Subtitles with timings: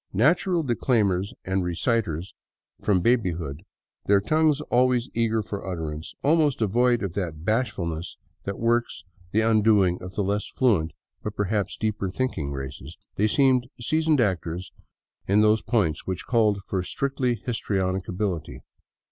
[0.13, 2.33] Natural declaimers and reciters
[2.81, 3.61] from baby hood,
[4.07, 10.01] their tongues always eager for utterance, almost devoid of that bashfulness that works the undoing
[10.01, 14.71] of the less fluent but perhaps deeper thinking races, they seemed seasoned actors
[15.27, 18.63] in those points which called for strictly histrionic ability.